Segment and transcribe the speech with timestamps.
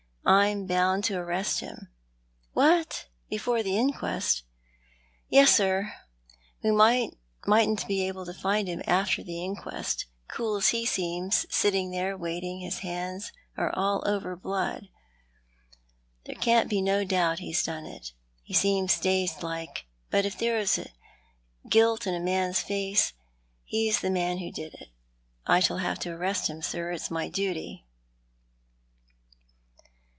[0.23, 1.89] I'm bound to arrest him.""
[2.53, 4.43] What, before the inquest?
[5.29, 5.93] ""Yes, sir.
[6.63, 10.05] We mightn't be able to find him after the inquest.
[10.27, 14.89] Cool as he seems, sitting there, waiting, his hands are all over blood.
[16.25, 18.13] There can't be no doubt he's done it.
[18.43, 20.79] He seems dazed like, but if ever there was
[21.67, 23.13] guilt in a man's face,
[23.65, 24.89] he's the man who did it.
[25.47, 26.91] I shall have to arrest him sir.
[26.91, 27.87] It's my duty."